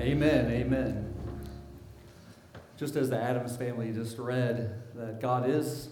[0.00, 0.48] Amen.
[0.52, 1.12] Amen.
[2.76, 5.88] Just as the Adams family just read, that God is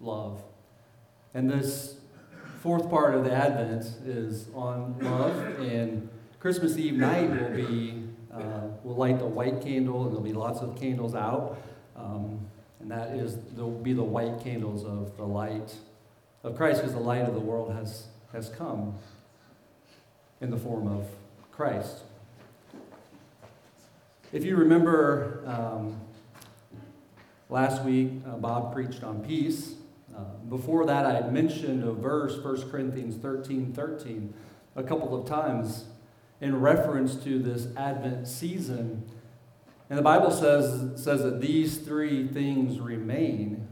[0.00, 0.42] love.
[1.34, 1.96] And this
[2.60, 6.08] fourth part of the Advent is on love, and
[6.40, 10.60] Christmas Eve night will be, uh, we'll light the white candle, and there'll be lots
[10.60, 11.58] of candles out.
[11.94, 12.40] Um,
[12.80, 15.76] and that is, there'll be the white candles of the light
[16.42, 18.94] of Christ, because the light of the world has, has come
[20.40, 21.06] in the form of
[21.50, 22.04] Christ.
[24.32, 26.00] If you remember um,
[27.50, 29.74] last week, uh, Bob preached on peace.
[30.16, 34.32] Uh, before that, I had mentioned a verse, 1 Corinthians 13 13,
[34.74, 35.84] a couple of times
[36.40, 39.06] in reference to this Advent season.
[39.90, 43.68] And the Bible says, says that these three things remain.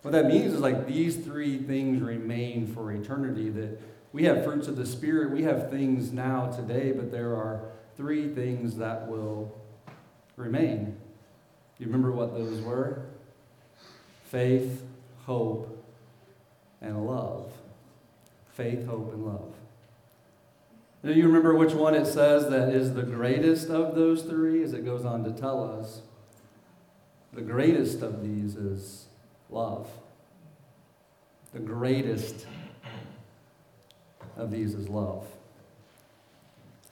[0.00, 3.50] What that means is like these three things remain for eternity.
[3.50, 3.78] That
[4.14, 8.30] we have fruits of the Spirit, we have things now today, but there are three
[8.34, 9.54] things that will
[10.36, 10.96] remain.
[11.78, 13.02] You remember what those were?
[14.24, 14.82] Faith,
[15.26, 15.84] hope,
[16.80, 17.52] and love.
[18.54, 19.52] Faith, hope, and love.
[21.04, 24.62] Do you remember which one it says that is the greatest of those three?
[24.62, 26.00] As it goes on to tell us,
[27.34, 29.08] the greatest of these is
[29.50, 29.90] love.
[31.52, 32.46] The greatest
[34.38, 35.26] of these is love.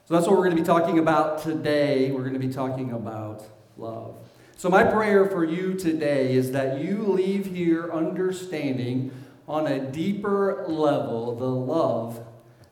[0.09, 2.11] So that's what we're going to be talking about today.
[2.11, 3.45] We're going to be talking about
[3.77, 4.17] love.
[4.57, 9.13] So, my prayer for you today is that you leave here understanding
[9.47, 12.25] on a deeper level the love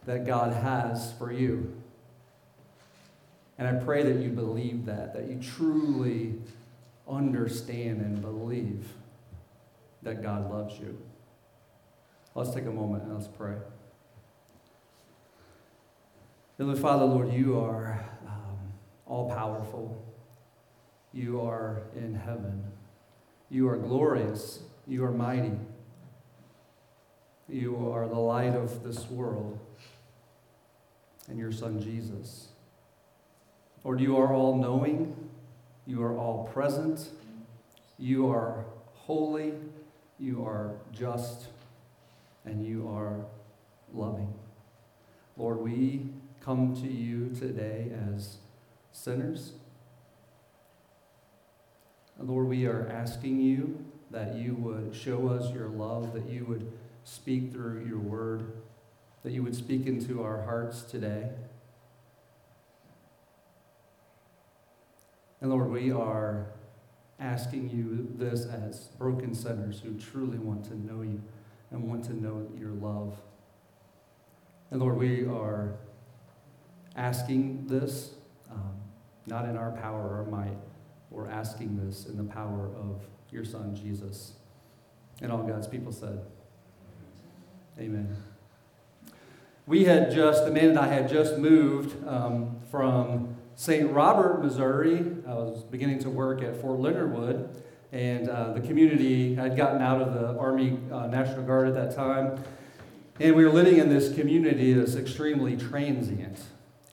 [0.07, 1.77] that God has for you.
[3.59, 6.37] And I pray that you believe that, that you truly
[7.07, 8.95] understand and believe
[10.03, 10.99] that God loves you.
[12.35, 13.57] Let's take a moment and let's pray.
[16.59, 18.57] Heavenly Father, Lord, you are um,
[19.05, 20.03] all powerful.
[21.13, 22.65] You are in heaven.
[23.51, 24.61] You are glorious.
[24.87, 25.53] You are mighty.
[27.47, 29.59] You are the light of this world
[31.29, 32.49] and your Son Jesus.
[33.85, 35.15] Lord, you are all knowing.
[35.87, 37.11] You are all present.
[37.99, 38.65] You are
[38.95, 39.53] holy.
[40.19, 41.49] You are just.
[42.47, 43.27] And you are
[43.93, 44.33] loving.
[45.37, 46.09] Lord, we
[46.47, 48.37] come to you today as
[48.93, 49.55] sinners.
[52.21, 56.71] Lord, we are asking you that you would show us your love, that you would
[57.03, 58.53] speak through your word,
[59.25, 61.31] that you would speak into our hearts today.
[65.41, 66.47] And Lord, we are
[67.19, 71.21] asking you this as broken sinners who truly want to know you
[71.73, 73.19] and want to know your love.
[74.71, 75.81] And Lord, we are
[76.97, 78.11] asking this,
[78.51, 78.75] um,
[79.27, 80.57] not in our power or might.
[81.11, 84.33] We're asking this in the power of your Son, Jesus.
[85.23, 86.21] And all God's people said,
[87.79, 88.17] Amen.
[89.67, 93.91] We had just, Amanda and I had just moved um, from St.
[93.91, 95.05] Robert, Missouri.
[95.27, 97.63] I was beginning to work at Fort Leonard Wood,
[97.93, 101.95] and uh, the community had gotten out of the Army uh, National Guard at that
[101.95, 102.43] time.
[103.19, 106.39] And we were living in this community that's extremely transient.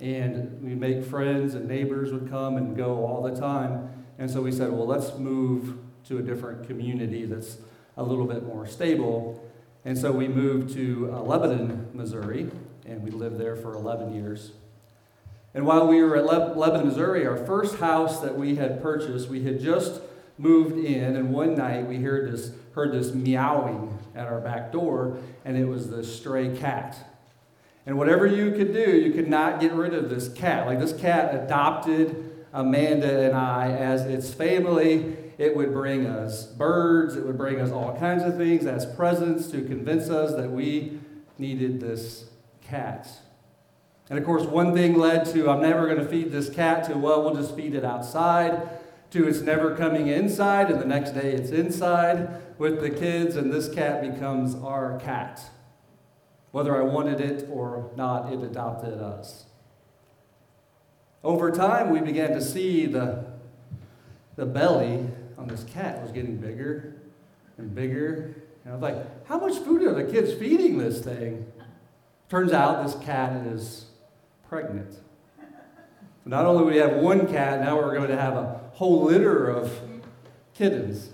[0.04, 3.90] And we'd make friends, and neighbors would come and go all the time.
[4.20, 5.78] And so we said, well, let's move
[6.10, 7.60] to a different community that's
[7.96, 9.50] a little bit more stable.
[9.86, 12.52] And so we moved to uh, Lebanon, Missouri,
[12.86, 14.52] and we lived there for 11 years.
[15.54, 19.30] And while we were at Le- Lebanon, Missouri, our first house that we had purchased,
[19.30, 20.02] we had just
[20.38, 25.18] moved in, and one night we heard this, heard this meowing at our back door,
[25.46, 27.13] and it was the stray cat.
[27.86, 30.68] And whatever you could do, you could not get rid of this cat.
[30.68, 35.18] Like this cat adopted Amanda and I as its family.
[35.38, 39.48] It would bring us birds, it would bring us all kinds of things as presents
[39.48, 41.00] to convince us that we
[41.38, 42.30] needed this
[42.62, 43.10] cat.
[44.10, 46.98] And of course, one thing led to I'm never going to feed this cat, to
[46.98, 48.70] well, we'll just feed it outside,
[49.12, 53.52] to it's never coming inside, and the next day it's inside with the kids, and
[53.52, 55.50] this cat becomes our cat.
[56.54, 59.46] Whether I wanted it or not, it adopted us.
[61.24, 63.26] Over time, we began to see the,
[64.36, 66.94] the belly on this cat was getting bigger
[67.58, 68.36] and bigger.
[68.64, 71.52] And I was like, how much food are the kids feeding this thing?
[72.30, 73.86] Turns out this cat is
[74.48, 74.94] pregnant.
[74.94, 79.50] So not only we have one cat, now we're going to have a whole litter
[79.50, 79.76] of
[80.54, 81.10] kittens.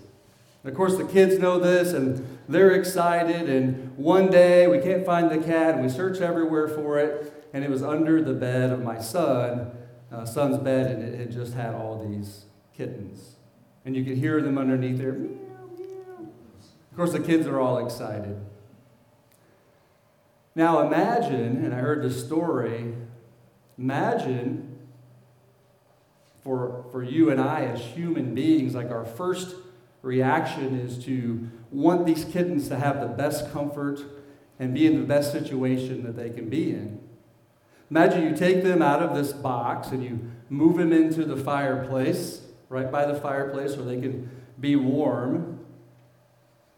[0.63, 3.49] And of course, the kids know this and they're excited.
[3.49, 7.33] And one day we can't find the cat and we search everywhere for it.
[7.53, 9.71] And it was under the bed of my son
[10.11, 13.35] uh, son's bed, and it had just had all these kittens.
[13.85, 15.13] And you could hear them underneath there.
[15.13, 15.37] Meow,
[15.77, 16.27] meow.
[16.91, 18.39] Of course, the kids are all excited.
[20.55, 22.93] Now imagine, and I heard this story,
[23.77, 24.77] imagine
[26.43, 29.55] for, for you and I as human beings, like our first
[30.01, 33.99] reaction is to want these kittens to have the best comfort
[34.57, 36.99] and be in the best situation that they can be in.
[37.89, 40.19] Imagine you take them out of this box and you
[40.49, 44.29] move them into the fireplace, right by the fireplace where they can
[44.59, 45.59] be warm,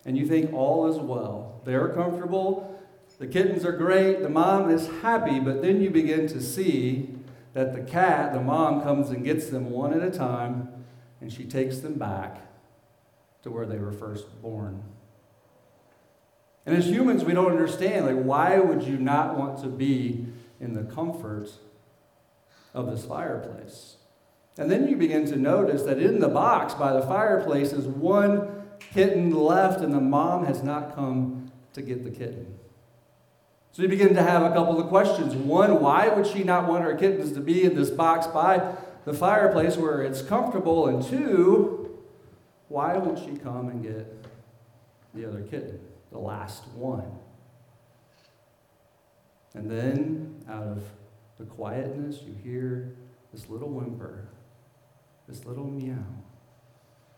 [0.05, 1.61] and you think all is well.
[1.65, 2.79] They're comfortable,
[3.19, 7.09] the kittens are great, the mom is happy, but then you begin to see
[7.53, 10.69] that the cat, the mom, comes and gets them one at a time,
[11.19, 12.50] and she takes them back
[13.43, 14.83] to where they were first born.
[16.65, 20.27] And as humans, we don't understand, like, why would you not want to be
[20.59, 21.49] in the comfort
[22.73, 23.95] of this fireplace?
[24.57, 28.63] And then you begin to notice that in the box by the fireplace is one
[28.93, 32.59] kitten left, and the mom has not come to get the kitten.
[33.71, 35.33] So you begin to have a couple of questions.
[35.33, 39.13] One, why would she not want her kittens to be in this box by the
[39.13, 40.87] fireplace where it's comfortable?
[40.87, 41.80] And two,
[42.71, 44.25] why won't she come and get
[45.13, 45.77] the other kitten,
[46.09, 47.11] the last one?
[49.53, 50.83] And then, out of
[51.37, 52.95] the quietness, you hear
[53.33, 54.29] this little whimper,
[55.27, 56.05] this little meow.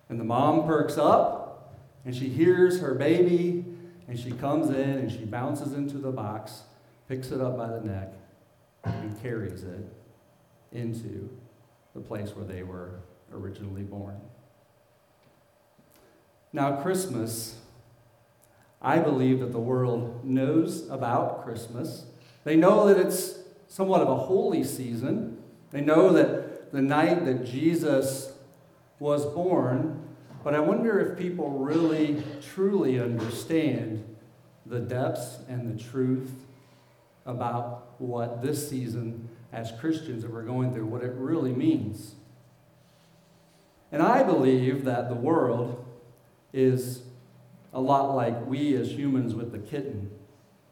[0.10, 3.64] And the mom perks up and she hears her baby
[4.08, 6.64] and she comes in and she bounces into the box,
[7.08, 8.14] picks it up by the neck,
[8.84, 9.86] and carries it
[10.72, 11.30] into
[11.94, 13.02] the place where they were
[13.32, 14.20] originally born.
[16.54, 17.58] Now, Christmas,
[18.82, 22.06] I believe that the world knows about Christmas.
[22.46, 25.40] They know that it's somewhat of a holy season.
[25.72, 28.34] They know that the night that Jesus
[29.00, 30.04] was born
[30.44, 34.04] but I wonder if people really, truly understand
[34.66, 36.32] the depths and the truth
[37.26, 42.16] about what this season as Christians that we're going through, what it really means.
[43.92, 45.86] And I believe that the world
[46.54, 47.02] is
[47.74, 50.12] a lot like we as humans with the kitten.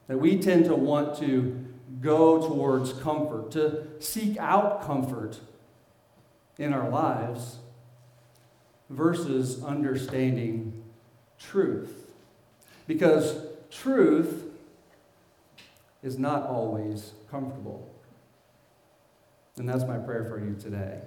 [0.08, 1.66] That we tend to want to
[2.00, 5.40] go towards comfort, to seek out comfort
[6.58, 7.58] in our lives
[8.90, 10.84] versus understanding
[11.40, 12.14] truth.
[12.88, 13.36] Because
[13.70, 14.44] truth
[16.04, 17.88] is not always comfortable.
[19.58, 21.00] And that's my prayer for you today.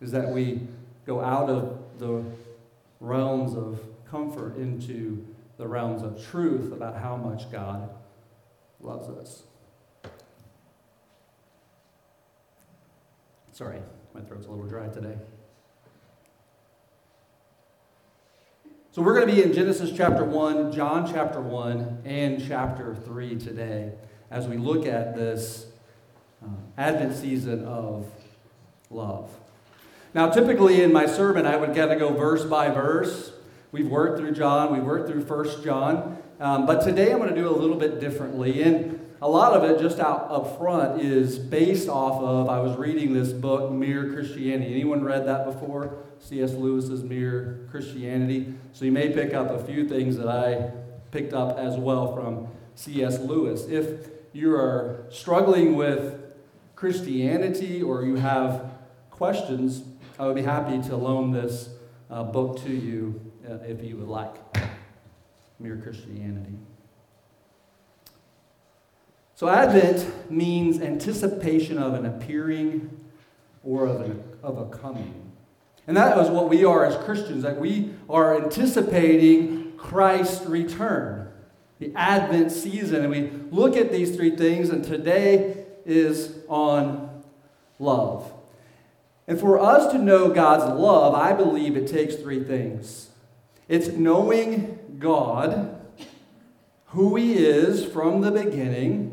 [0.00, 0.60] Is that we
[1.06, 2.24] go out of the
[3.04, 3.80] realms of
[4.10, 5.26] comfort into
[5.58, 7.90] the realms of truth about how much God
[8.80, 9.42] loves us.
[13.52, 13.78] Sorry,
[14.14, 15.16] my throat's a little dry today.
[18.90, 23.36] So we're going to be in Genesis chapter 1, John chapter 1, and chapter 3
[23.36, 23.92] today
[24.30, 25.66] as we look at this
[26.42, 26.48] uh,
[26.78, 28.06] Advent season of
[28.90, 29.30] love.
[30.14, 33.32] Now, typically in my sermon, I would kind of go verse by verse.
[33.72, 37.34] We've worked through John, we've worked through First John, um, but today I'm going to
[37.34, 38.62] do a little bit differently.
[38.62, 42.76] And a lot of it, just out up front, is based off of I was
[42.76, 44.72] reading this book, Mere Christianity.
[44.72, 45.96] Anyone read that before?
[46.20, 46.52] C.S.
[46.52, 48.54] Lewis's Mere Christianity.
[48.72, 50.70] So you may pick up a few things that I
[51.10, 53.18] picked up as well from C.S.
[53.18, 53.66] Lewis.
[53.66, 56.22] If you are struggling with
[56.76, 58.70] Christianity or you have
[59.10, 59.82] questions,
[60.18, 61.70] I would be happy to loan this
[62.08, 64.36] uh, book to you uh, if you would like.
[65.58, 66.54] Mere Christianity.
[69.34, 72.96] So, Advent means anticipation of an appearing
[73.64, 75.32] or of, an, of a coming.
[75.88, 81.28] And that is what we are as Christians, that we are anticipating Christ's return,
[81.80, 83.02] the Advent season.
[83.02, 87.22] And we look at these three things, and today is on
[87.80, 88.30] love.
[89.26, 93.10] And for us to know God's love, I believe it takes three things.
[93.68, 95.80] It's knowing God,
[96.86, 99.10] who He is from the beginning,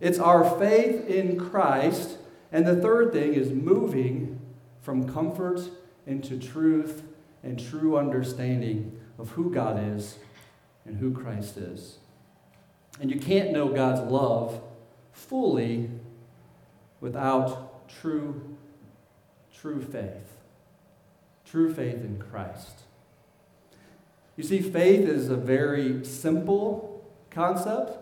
[0.00, 2.18] it's our faith in Christ,
[2.52, 4.40] and the third thing is moving
[4.82, 5.60] from comfort
[6.06, 7.02] into truth
[7.42, 10.18] and true understanding of who God is
[10.84, 11.98] and who Christ is.
[13.00, 14.60] And you can't know God's love
[15.12, 15.90] fully
[17.00, 18.55] without true,
[19.60, 20.38] true faith.
[21.44, 22.80] True faith in Christ.
[24.36, 27.98] You see, faith is a very simple concept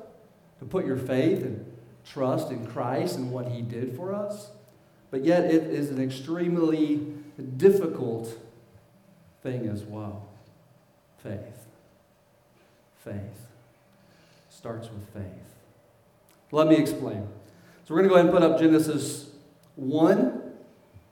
[0.58, 1.72] to put your faith and
[2.04, 4.50] trust in Christ and what He did for us.
[5.10, 6.96] but yet it is an extremely
[7.56, 8.36] difficult
[9.44, 10.26] thing as well.
[11.22, 11.68] Faith.
[13.04, 13.46] Faith.
[14.50, 15.44] Starts with faith.
[16.50, 17.28] Let me explain.
[17.84, 19.30] So we're going to go ahead and put up Genesis
[19.76, 20.43] 1,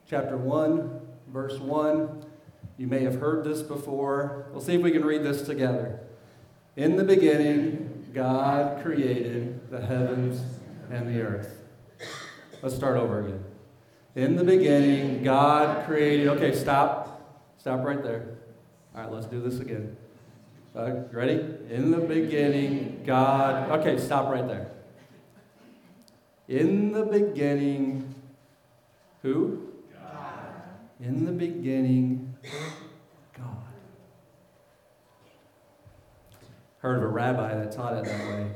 [0.09, 2.25] chapter 1, verse 1.
[2.77, 4.47] You may have heard this before.
[4.51, 5.99] We'll see if we can read this together.
[6.75, 10.41] In the beginning, God created the heavens
[10.89, 11.61] and the earth.
[12.61, 13.43] Let's start over again.
[14.15, 16.27] In the beginning, God created.
[16.29, 17.41] Okay, stop.
[17.57, 18.37] Stop right there.
[18.95, 19.97] All right, let's do this again.
[20.75, 21.33] Uh, ready?
[21.69, 23.69] In the beginning, God.
[23.79, 24.71] Okay, stop right there.
[26.47, 28.13] In the beginning,
[29.21, 29.72] who?
[31.03, 32.33] In the beginning,
[33.37, 33.67] God.
[36.77, 38.51] Heard of a rabbi that taught it that way.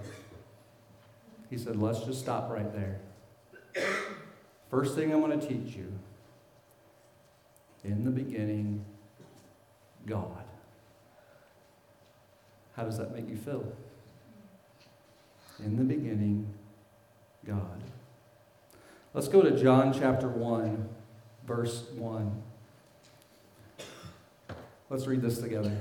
[1.50, 3.02] He said, let's just stop right there.
[4.70, 5.92] First thing I'm going to teach you
[7.84, 8.86] in the beginning,
[10.06, 10.46] God.
[12.78, 13.70] How does that make you feel?
[15.60, 16.48] In the beginning,
[17.46, 17.84] God.
[19.14, 20.88] Let's go to John chapter 1,
[21.48, 22.44] verse 1.
[24.90, 25.76] Let's read this together.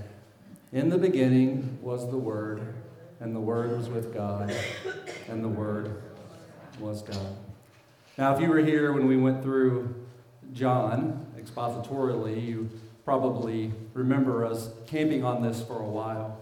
[0.73, 2.75] In the beginning was the Word,
[3.19, 4.55] and the Word was with God,
[5.29, 6.03] and the Word
[6.79, 7.37] was God.
[8.17, 9.93] Now, if you were here when we went through
[10.53, 12.71] John expositorily, you
[13.05, 16.41] probably remember us camping on this for a while.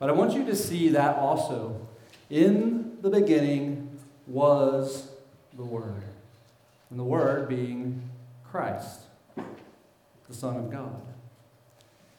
[0.00, 1.86] But I want you to see that also.
[2.30, 3.96] In the beginning
[4.26, 5.08] was
[5.56, 6.02] the Word,
[6.90, 8.05] and the Word being
[8.56, 9.00] Christ,
[9.36, 11.02] the Son of God.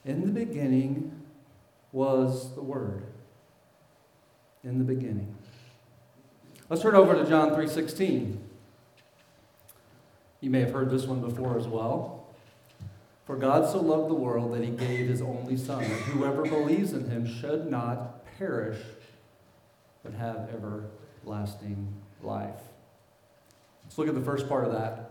[0.05, 1.19] In the beginning
[1.91, 3.07] was the Word.
[4.63, 5.33] In the beginning.
[6.69, 8.39] Let's turn over to John 3:16.
[10.39, 12.27] You may have heard this one before as well.
[13.25, 16.93] For God so loved the world that he gave his only Son, that whoever believes
[16.93, 18.83] in him should not perish,
[20.03, 22.61] but have everlasting life.
[23.83, 25.06] Let's look at the first part of that.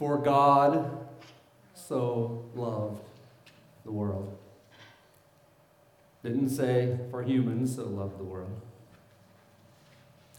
[0.00, 0.98] For God
[1.74, 3.02] so loved
[3.84, 4.34] the world.
[6.24, 8.58] Didn't say for humans so loved the world.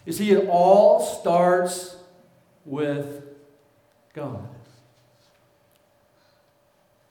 [0.03, 1.95] You see, it all starts
[2.65, 3.23] with
[4.15, 4.49] God.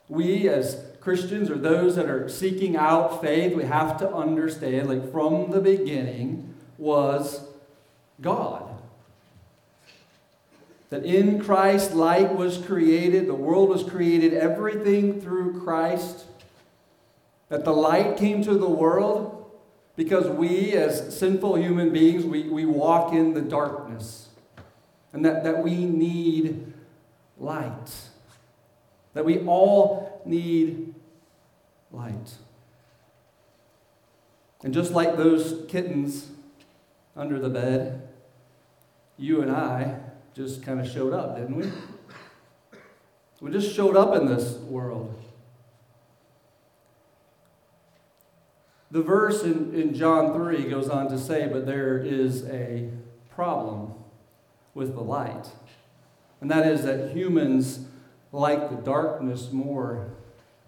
[0.09, 5.13] We, as Christians or those that are seeking out faith, we have to understand, like,
[5.13, 7.45] from the beginning was
[8.21, 8.70] God.
[10.91, 16.27] That in Christ light was created, the world was created, everything through Christ.
[17.49, 19.51] That the light came to the world
[19.97, 24.29] because we, as sinful human beings, we, we walk in the darkness.
[25.13, 26.73] And that, that we need
[27.39, 27.93] light.
[29.15, 30.95] That we all need
[31.93, 32.35] light.
[34.65, 36.31] And just like those kittens
[37.17, 38.09] under the bed,
[39.17, 39.99] you and I
[40.35, 41.71] just kind of showed up, didn't we?
[43.41, 45.21] We just showed up in this world.
[48.91, 52.91] The verse in, in John 3 goes on to say, but there is a
[53.31, 53.95] problem
[54.75, 55.49] with the light.
[56.41, 57.87] And that is that humans
[58.33, 60.11] like the darkness more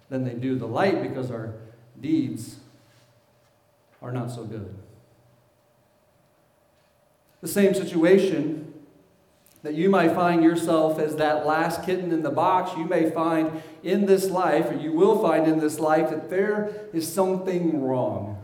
[0.08, 1.54] than they do the light because our
[2.00, 2.56] deeds
[4.00, 4.74] are not so good.
[7.40, 8.61] The same situation
[9.62, 13.62] that you might find yourself as that last kitten in the box, you may find
[13.82, 18.42] in this life, or you will find in this life, that there is something wrong.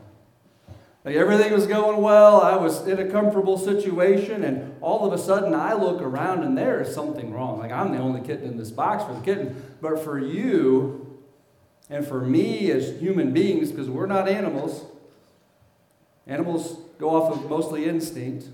[1.05, 5.19] Like everything was going well, I was in a comfortable situation, and all of a
[5.19, 7.59] sudden I look around and there is something wrong.
[7.59, 9.63] Like I'm the only kitten in this box for the kitten.
[9.81, 11.19] But for you
[11.89, 14.85] and for me as human beings, because we're not animals,
[16.27, 18.49] animals go off of mostly instinct.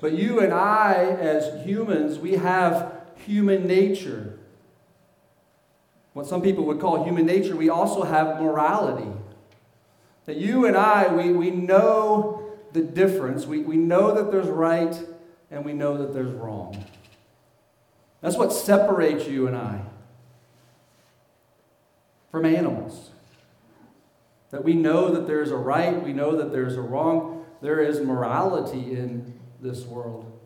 [0.00, 4.38] But you and I, as humans, we have human nature.
[6.14, 9.10] What some people would call human nature, we also have morality.
[10.24, 13.46] That you and I, we, we know the difference.
[13.46, 14.98] We, we know that there's right
[15.50, 16.84] and we know that there's wrong.
[18.20, 19.82] That's what separates you and I
[22.30, 23.10] from animals.
[24.50, 27.44] That we know that there's a right, we know that there's a wrong.
[27.60, 30.38] There is morality in this world.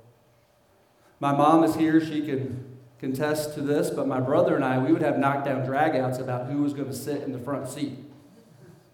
[1.21, 2.65] My mom is here, she can
[2.99, 6.63] contest to this, but my brother and I, we would have knockdown dragouts about who
[6.63, 7.99] was going to sit in the front seat.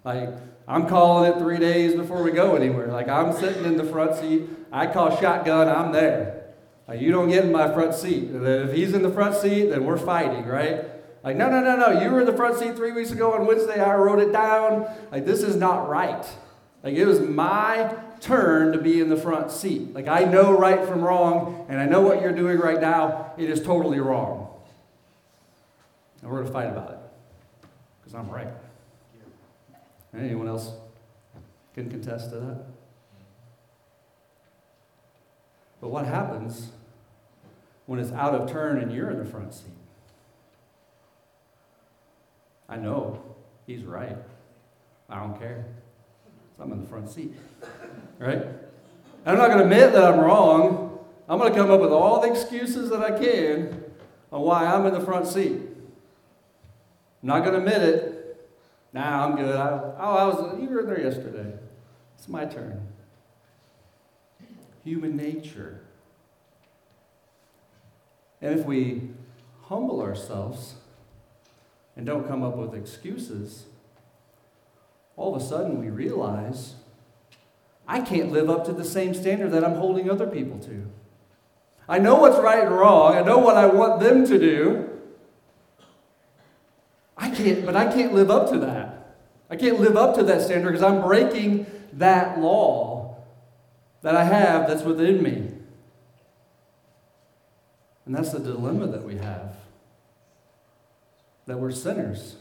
[0.05, 0.31] Like,
[0.67, 2.89] I'm calling it three days before we go anywhere.
[2.89, 4.49] Like I'm sitting in the front seat.
[4.73, 6.41] I call shotgun, I'm there.
[6.87, 8.31] Like, you don't get in my front seat.
[8.33, 10.85] If he's in the front seat, then we're fighting, right?
[11.23, 12.01] Like, no, no, no, no.
[12.01, 13.81] You were in the front seat three weeks ago on Wednesday.
[13.81, 14.87] I wrote it down.
[15.13, 16.25] Like, this is not right.
[16.83, 19.95] Like, it was my turn to be in the front seat.
[19.95, 23.33] Like, I know right from wrong, and I know what you're doing right now.
[23.39, 24.49] It is totally wrong.
[26.21, 26.99] And we're going to fight about it
[28.01, 28.49] because I'm right.
[30.15, 30.73] Anyone else
[31.75, 32.65] can contest to that?
[35.81, 36.73] But what happens
[37.87, 39.71] when it's out of turn and you're in the front seat?
[42.69, 43.23] I know
[43.67, 44.17] he's right.
[45.09, 45.65] I don't care.
[46.61, 47.35] I'm in the front seat.
[48.19, 48.45] Right?
[49.25, 50.99] I'm not going to admit that I'm wrong.
[51.29, 53.85] I'm going to come up with all the excuses that I can
[54.33, 55.61] on why I'm in the front seat.
[57.23, 58.51] I'm not going to admit it.
[58.93, 59.55] Nah, I'm good.
[59.55, 61.53] I, oh, I was, you were there yesterday.
[62.17, 62.89] It's my turn.
[64.85, 65.81] Human nature.
[68.43, 69.11] And if we
[69.65, 70.75] humble ourselves
[71.97, 73.67] and don't come up with excuses,
[75.21, 76.77] all of a sudden we realize
[77.87, 80.87] I can't live up to the same standard that I'm holding other people to.
[81.87, 83.15] I know what's right and wrong.
[83.15, 84.89] I know what I want them to do.
[87.19, 89.17] I can't, but I can't live up to that.
[89.51, 93.19] I can't live up to that standard because I'm breaking that law
[94.01, 95.51] that I have that's within me.
[98.07, 99.55] And that's the dilemma that we have
[101.47, 102.37] that we're sinners,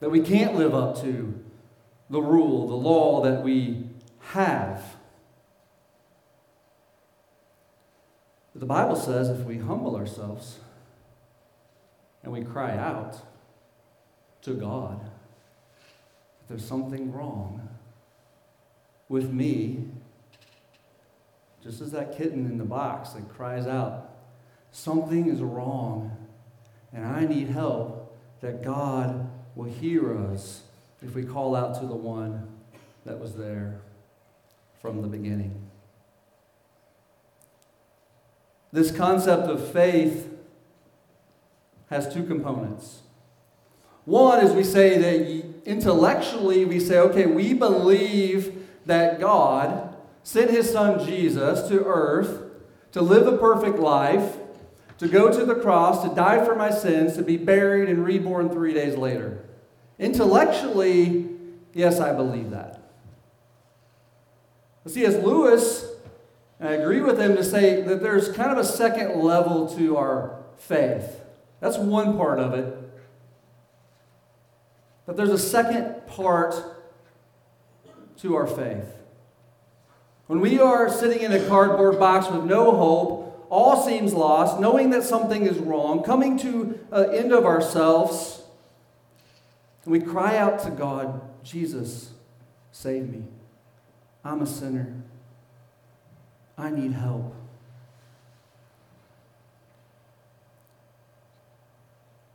[0.00, 1.43] that we can't live up to
[2.10, 3.88] the rule, the law that we
[4.32, 4.96] have.
[8.52, 10.58] But the Bible says if we humble ourselves
[12.22, 13.16] and we cry out
[14.42, 17.68] to God, that there's something wrong
[19.08, 19.84] with me,
[21.62, 24.10] just as that kitten in the box that cries out,
[24.70, 26.16] something is wrong
[26.92, 30.63] and I need help, that God will hear us
[31.04, 32.48] if we call out to the one
[33.04, 33.80] that was there
[34.80, 35.54] from the beginning.
[38.72, 40.28] This concept of faith
[41.90, 43.02] has two components.
[44.04, 50.70] One is we say that intellectually, we say, okay, we believe that God sent his
[50.70, 52.42] son Jesus to earth
[52.92, 54.38] to live a perfect life
[54.98, 58.48] to go to the cross, to die for my sins, to be buried and reborn
[58.48, 59.43] three days later.
[59.98, 61.28] Intellectually,
[61.72, 62.80] yes, I believe that.
[64.82, 65.86] But as Lewis,
[66.60, 70.42] I agree with him to say that there's kind of a second level to our
[70.58, 71.20] faith.
[71.60, 72.78] That's one part of it.
[75.06, 76.54] But there's a second part
[78.18, 78.86] to our faith.
[80.26, 84.90] When we are sitting in a cardboard box with no hope, all seems lost, knowing
[84.90, 88.43] that something is wrong, coming to an end of ourselves,
[89.84, 92.10] and we cry out to God, Jesus,
[92.72, 93.24] save me.
[94.24, 95.02] I'm a sinner.
[96.56, 97.34] I need help.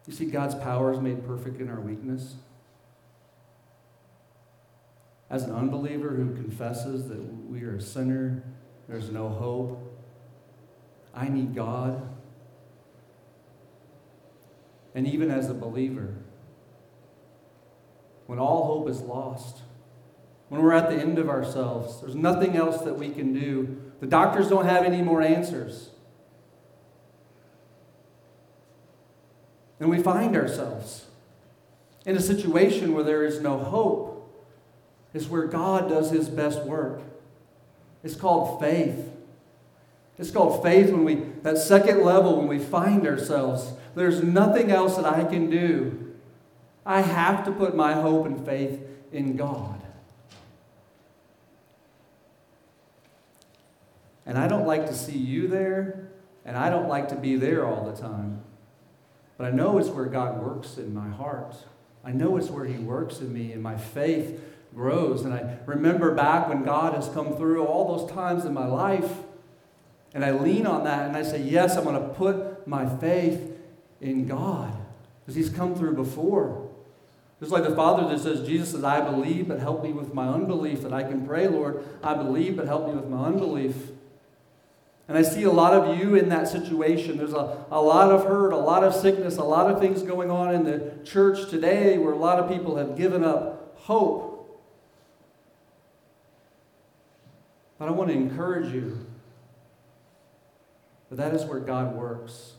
[0.06, 2.36] You see, God's power is made perfect in our weakness.
[5.30, 8.44] As an unbeliever who confesses that we are a sinner,
[8.88, 9.80] there's no hope,
[11.14, 12.10] I need God.
[14.96, 16.16] And even as a believer,
[18.30, 19.64] when all hope is lost,
[20.50, 23.82] when we're at the end of ourselves, there's nothing else that we can do.
[24.02, 25.90] The doctors don't have any more answers.
[29.80, 31.08] And we find ourselves
[32.06, 34.32] in a situation where there is no hope,
[35.12, 37.02] is where God does his best work.
[38.04, 39.10] It's called faith.
[40.20, 43.74] It's called faith when we, that second level, when we find ourselves.
[43.96, 46.09] There's nothing else that I can do.
[46.86, 49.82] I have to put my hope and faith in God.
[54.26, 56.10] And I don't like to see you there,
[56.46, 58.42] and I don't like to be there all the time.
[59.38, 61.56] But I know it's where God works in my heart.
[62.04, 64.40] I know it's where He works in me, and my faith
[64.76, 65.24] grows.
[65.24, 69.12] And I remember back when God has come through all those times in my life
[70.14, 73.58] and I lean on that and I say, Yes, I'm going to put my faith
[74.02, 74.74] in God
[75.22, 76.69] because He's come through before.
[77.40, 80.28] Just like the Father that says, Jesus says, I believe, but help me with my
[80.28, 80.82] unbelief.
[80.82, 83.76] That I can pray, Lord, I believe, but help me with my unbelief.
[85.08, 87.18] And I see a lot of you in that situation.
[87.18, 90.30] There's a, a lot of hurt, a lot of sickness, a lot of things going
[90.30, 94.30] on in the church today where a lot of people have given up hope.
[97.80, 99.08] But I want to encourage you
[101.10, 102.54] that that is where God works.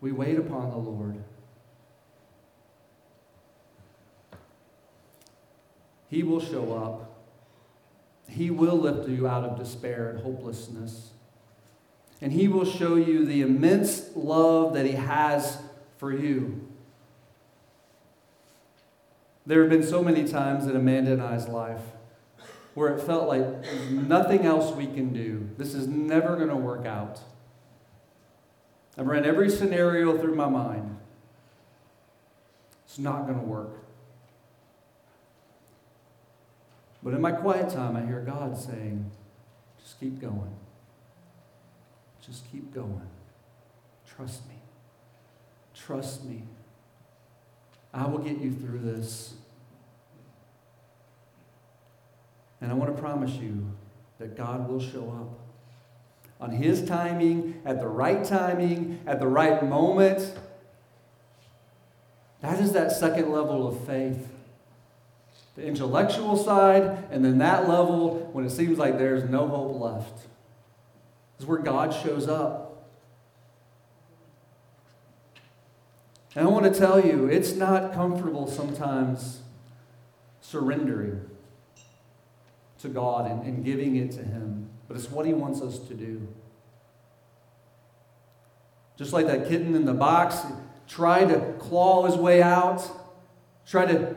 [0.00, 1.22] We wait upon the Lord.
[6.10, 7.06] He will show up.
[8.28, 11.10] He will lift you out of despair and hopelessness.
[12.20, 15.58] And He will show you the immense love that He has
[15.98, 16.66] for you.
[19.46, 21.80] There have been so many times in Amanda and I's life
[22.74, 23.44] where it felt like
[23.90, 25.48] nothing else we can do.
[25.58, 27.20] This is never going to work out.
[28.96, 30.98] I've ran every scenario through my mind.
[32.84, 33.79] It's not going to work.
[37.02, 39.10] But in my quiet time, I hear God saying,
[39.82, 40.54] just keep going.
[42.24, 43.08] Just keep going.
[44.06, 44.56] Trust me.
[45.74, 46.42] Trust me.
[47.92, 49.34] I will get you through this.
[52.60, 53.66] And I want to promise you
[54.18, 55.38] that God will show up
[56.40, 60.34] on His timing, at the right timing, at the right moment.
[62.40, 64.28] That is that second level of faith.
[65.56, 70.26] The intellectual side, and then that level when it seems like there's no hope left.
[71.38, 72.86] Is where God shows up.
[76.34, 79.40] And I want to tell you, it's not comfortable sometimes
[80.40, 81.28] surrendering
[82.80, 85.94] to God and, and giving it to Him, but it's what He wants us to
[85.94, 86.28] do.
[88.96, 90.40] Just like that kitten in the box,
[90.86, 92.86] try to claw his way out,
[93.66, 94.14] try to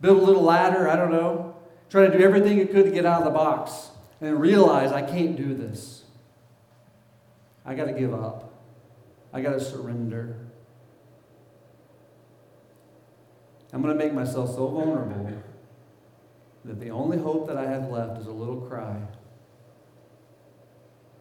[0.00, 1.56] build a little ladder, I don't know,
[1.88, 5.02] try to do everything it could to get out of the box, and realize I
[5.02, 6.04] can't do this.
[7.64, 8.52] I got to give up.
[9.32, 10.36] I got to surrender.
[13.72, 15.30] I'm going to make myself so vulnerable
[16.64, 19.00] that the only hope that I have left is a little cry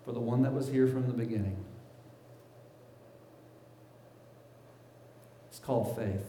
[0.03, 1.63] for the one that was here from the beginning.
[5.49, 6.25] It's called faith.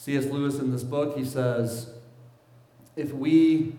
[0.00, 0.24] C.S.
[0.24, 1.90] Lewis in this book, he says,
[2.96, 3.74] if we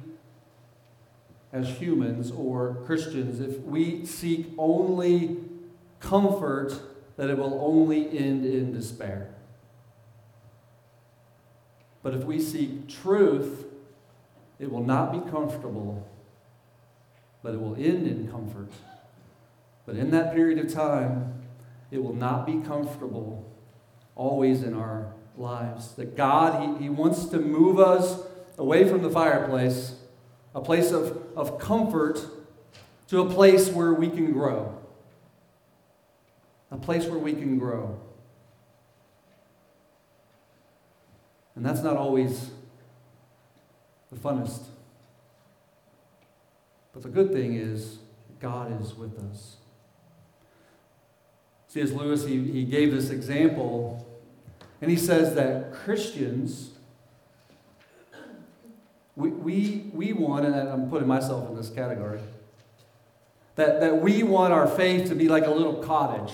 [1.51, 5.38] as humans or Christians, if we seek only
[5.99, 6.79] comfort,
[7.17, 9.34] that it will only end in despair.
[12.03, 13.65] But if we seek truth,
[14.60, 16.07] it will not be comfortable,
[17.41, 18.69] but it will end in comfort.
[19.88, 21.41] But in that period of time,
[21.89, 23.43] it will not be comfortable
[24.15, 25.93] always in our lives.
[25.95, 28.19] That God, He, he wants to move us
[28.58, 29.95] away from the fireplace,
[30.54, 32.19] a place of, of comfort,
[33.08, 34.77] to a place where we can grow.
[36.71, 37.99] A place where we can grow.
[41.56, 42.49] And that's not always
[44.12, 44.63] the funnest.
[46.93, 47.97] But the good thing is,
[48.39, 49.58] God is with us.
[51.67, 51.91] C.S.
[51.91, 54.06] Lewis, he, he gave this example,
[54.82, 56.72] and he says that Christians,
[59.15, 62.20] we, we, we want, and I'm putting myself in this category,
[63.56, 66.34] that, that we want our faith to be like a little cottage,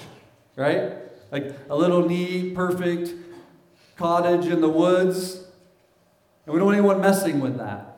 [0.56, 0.94] right?
[1.32, 3.14] Like a little neat, perfect,
[3.98, 5.44] cottage in the woods.
[6.46, 7.98] And we don't want anyone messing with that.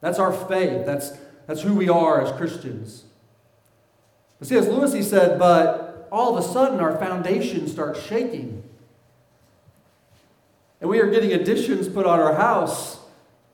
[0.00, 0.86] That's our faith.
[0.86, 1.12] That's,
[1.46, 3.04] that's who we are as Christians.
[4.38, 8.63] But see, as Lewis he said, but all of a sudden our foundation starts shaking.
[10.84, 12.98] And we are getting additions put on our house.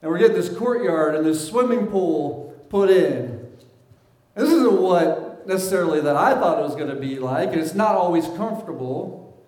[0.03, 3.47] And we're getting this courtyard and this swimming pool put in.
[4.35, 7.51] And this isn't what necessarily that I thought it was going to be like.
[7.51, 9.41] And it's not always comfortable.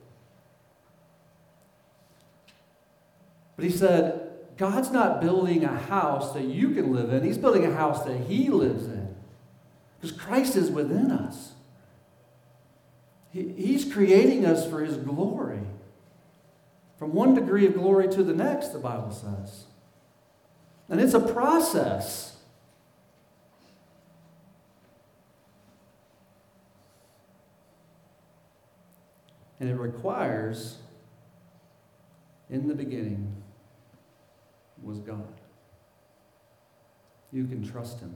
[3.56, 7.66] But he said, God's not building a house that you can live in, He's building
[7.66, 9.12] a house that He lives in.
[10.00, 11.50] Because Christ is within us.
[13.32, 15.62] He, he's creating us for His glory.
[17.02, 19.64] From one degree of glory to the next, the Bible says.
[20.88, 22.36] And it's a process.
[29.58, 30.76] And it requires,
[32.48, 33.42] in the beginning,
[34.80, 35.40] was God.
[37.32, 38.14] You can trust Him.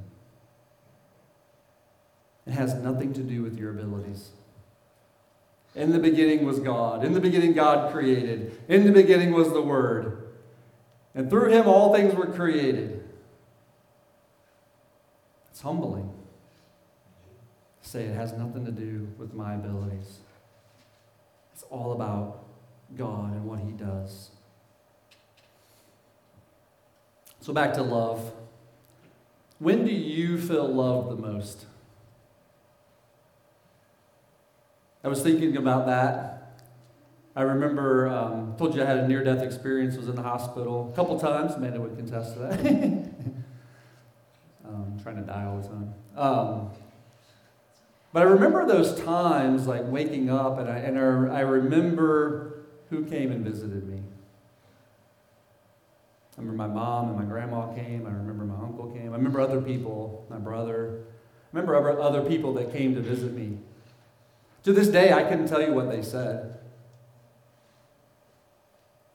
[2.46, 4.30] It has nothing to do with your abilities.
[5.76, 7.04] In the beginning was God.
[7.04, 8.58] In the beginning, God created.
[8.66, 10.32] In the beginning was the Word.
[11.14, 13.04] And through Him, all things were created.
[15.50, 16.10] It's humbling.
[17.82, 20.18] Say it has nothing to do with my abilities.
[21.52, 22.44] It's all about
[22.96, 24.30] God and what He does.
[27.40, 28.32] So back to love.
[29.58, 31.66] When do you feel loved the most?
[35.06, 36.58] I was thinking about that.
[37.36, 39.96] I remember, um, told you I had a near-death experience.
[39.96, 41.54] Was in the hospital a couple times.
[41.54, 42.58] Amanda would contest to that.
[44.66, 45.94] um, trying to die all the time.
[46.16, 46.70] Um,
[48.12, 53.04] but I remember those times, like waking up, and I and I, I remember who
[53.04, 54.02] came and visited me.
[56.36, 58.08] I remember my mom and my grandma came.
[58.08, 59.12] I remember my uncle came.
[59.12, 61.04] I remember other people, my brother.
[61.54, 63.58] I remember other people that came to visit me.
[64.66, 66.58] To this day, I couldn't tell you what they said.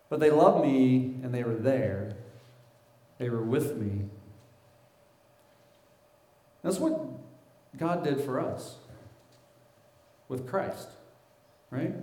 [0.08, 2.16] But they loved me and they were there.
[3.18, 4.06] They were with me.
[6.64, 7.02] That's what
[7.78, 8.78] God did for us
[10.30, 10.88] with Christ,
[11.70, 11.96] right?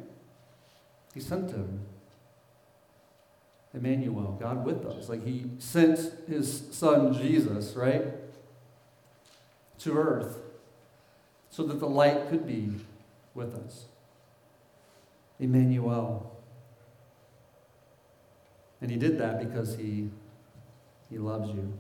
[1.14, 1.87] He sent him.
[3.72, 5.08] Emmanuel, God with us.
[5.08, 8.08] Like he sent his son Jesus, right?
[9.78, 10.37] To earth
[11.48, 12.74] so that the light could be
[13.38, 13.87] with us.
[15.40, 16.37] Emmanuel.
[18.83, 20.11] And he did that because he,
[21.09, 21.72] he loves you.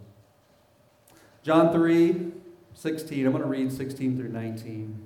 [1.42, 2.32] John 3
[2.74, 3.26] 16.
[3.26, 5.02] I'm going to read 16 through 19.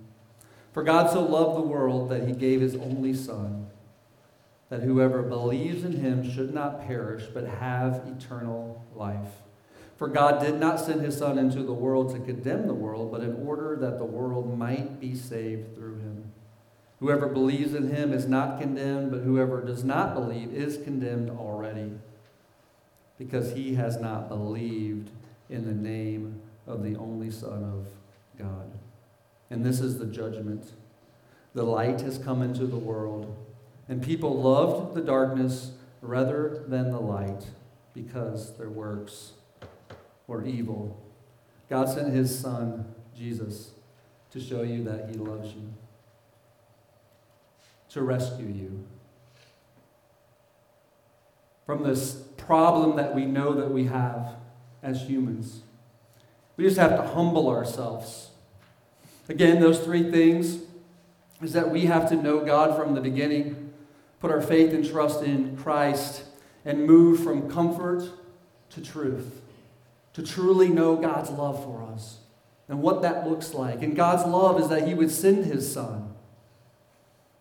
[0.73, 3.67] For God so loved the world that he gave his only Son
[4.73, 9.29] that whoever believes in him should not perish, but have eternal life.
[9.99, 13.21] For God did not send his Son into the world to condemn the world, but
[13.21, 16.12] in order that the world might be saved through him.
[17.03, 21.91] Whoever believes in him is not condemned, but whoever does not believe is condemned already,
[23.19, 25.11] because he has not believed
[25.51, 27.89] in the name of the only Son of
[28.39, 28.71] God.
[29.51, 30.71] And this is the judgment.
[31.55, 33.37] The light has come into the world
[33.89, 37.47] and people loved the darkness rather than the light
[37.95, 39.33] because their works
[40.29, 41.03] were evil.
[41.69, 43.73] God sent his son, Jesus,
[44.31, 45.75] to show you that he loves you,
[47.93, 48.85] to rescue you
[51.67, 54.35] from this problem that we know that we have
[54.83, 55.61] as humans.
[56.57, 58.31] We just have to humble ourselves.
[59.29, 60.59] Again, those three things
[61.41, 63.73] is that we have to know God from the beginning
[64.23, 66.23] put our faith and trust in Christ,
[66.65, 68.09] and move from comfort
[68.71, 69.41] to truth,
[70.13, 72.19] to truly know God's love for us
[72.69, 73.83] and what that looks like.
[73.83, 76.12] And God's love is that He would send His Son.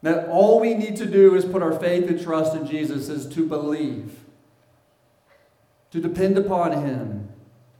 [0.01, 3.27] That all we need to do is put our faith and trust in Jesus, is
[3.33, 4.19] to believe,
[5.91, 7.29] to depend upon Him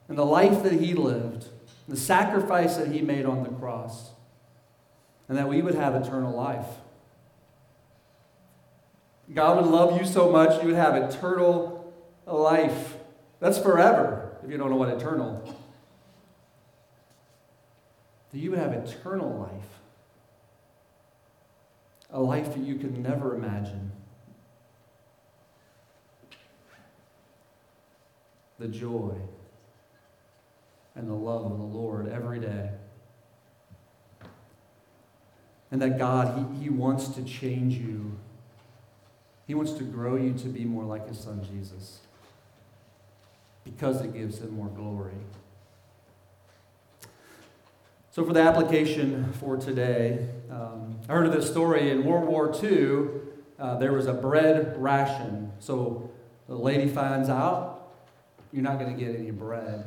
[0.08, 1.48] and the life that He lived,
[1.88, 4.12] the sacrifice that He made on the cross,
[5.28, 6.68] and that we would have eternal life.
[9.34, 11.94] God would love you so much you would have eternal
[12.26, 12.96] life.
[13.40, 15.58] That's forever, if you don't know what eternal.
[18.32, 19.81] That you would have eternal life.
[22.12, 23.92] A life that you could never imagine.
[28.60, 29.16] The joy
[30.96, 32.72] and the love of the Lord every day.
[35.72, 38.20] And that God, He, he wants to change you
[39.52, 42.00] he wants to grow you to be more like his son Jesus
[43.66, 45.12] because it gives him more glory.
[48.12, 52.54] So, for the application for today, um, I heard of this story in World War
[52.62, 53.08] II.
[53.58, 55.52] Uh, there was a bread ration.
[55.60, 56.12] So,
[56.48, 57.94] the lady finds out,
[58.52, 59.86] You're not going to get any bread.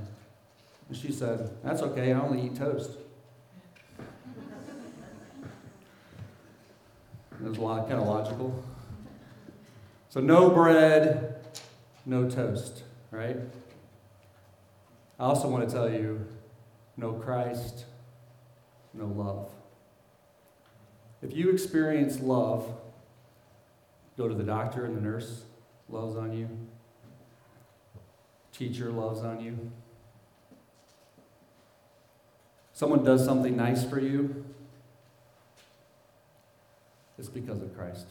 [0.88, 2.92] And she said, That's okay, I only eat toast.
[7.44, 8.64] It was kind of logical.
[10.08, 11.44] So, no bread,
[12.06, 13.36] no toast, right?
[15.18, 16.26] I also want to tell you
[16.96, 17.84] no Christ,
[18.94, 19.53] no love.
[21.24, 22.70] If you experience love,
[24.18, 25.44] go to the doctor and the nurse
[25.88, 26.50] loves on you,
[28.52, 29.72] teacher loves on you.
[32.74, 34.44] Someone does something nice for you,
[37.18, 38.08] it's because of Christ.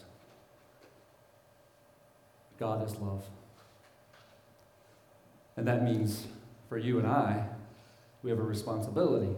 [2.58, 3.22] God is love.
[5.56, 6.26] And that means
[6.68, 7.46] for you and I,
[8.24, 9.36] we have a responsibility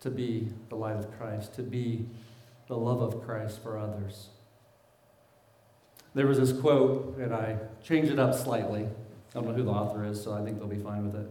[0.00, 2.06] to be the light of Christ, to be
[2.68, 4.28] the love of Christ for others.
[6.14, 8.84] There was this quote, and I changed it up slightly.
[8.84, 8.88] I
[9.34, 11.28] don't know who the author is, so I think they'll be fine with it.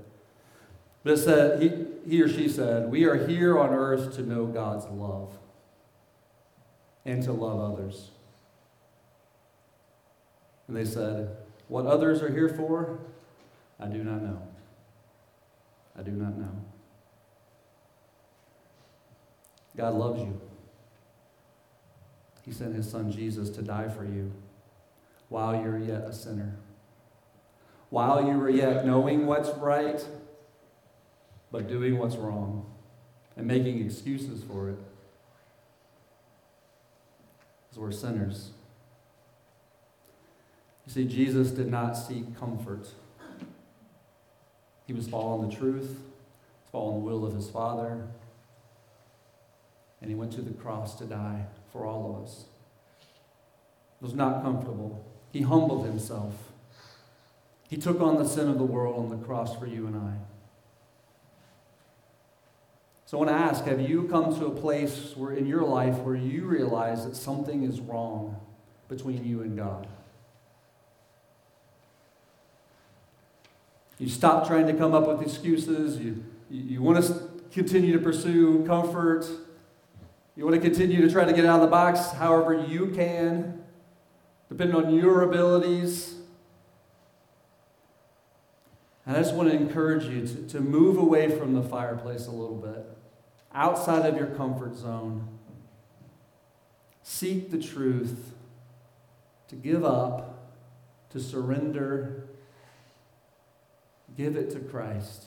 [1.04, 1.72] But it said, he,
[2.08, 5.38] he or she said, We are here on earth to know God's love
[7.04, 8.12] and to love others.
[10.68, 11.36] And they said,
[11.68, 13.00] What others are here for,
[13.80, 14.42] I do not know.
[15.98, 16.64] I do not know.
[19.76, 20.40] God loves you.
[22.46, 24.32] He sent his son Jesus to die for you
[25.30, 26.56] while you're yet a sinner.
[27.90, 30.06] While you were yet knowing what's right,
[31.52, 32.72] but doing what's wrong
[33.36, 34.78] and making excuses for it.
[37.64, 38.52] Because we're sinners.
[40.86, 42.90] You see, Jesus did not seek comfort.
[44.86, 46.00] He was following the truth,
[46.72, 48.08] following the will of his Father,
[50.00, 52.46] and he went to the cross to die for all of us.
[54.00, 55.06] It was not comfortable.
[55.34, 56.34] He humbled himself.
[57.68, 60.14] He took on the sin of the world on the cross for you and I.
[63.06, 65.98] So I want to ask have you come to a place where in your life
[65.98, 68.40] where you realize that something is wrong
[68.88, 69.88] between you and God?
[74.00, 75.98] You stop trying to come up with excuses.
[75.98, 79.26] You, you, you want to continue to pursue comfort.
[80.36, 83.64] You want to continue to try to get out of the box however you can,
[84.50, 86.16] depending on your abilities.
[89.06, 92.32] And I just want to encourage you to, to move away from the fireplace a
[92.32, 92.86] little bit,
[93.54, 95.28] outside of your comfort zone.
[97.02, 98.34] Seek the truth,
[99.48, 100.54] to give up,
[101.12, 102.28] to surrender,
[104.18, 105.26] give it to Christ,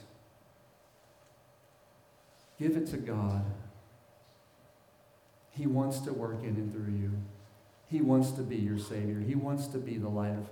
[2.58, 3.44] give it to God.
[5.58, 7.10] He wants to work in and through you.
[7.90, 9.18] He wants to be your Savior.
[9.18, 10.48] He wants to be the light of,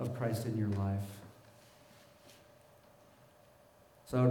[0.00, 0.98] of Christ in your life.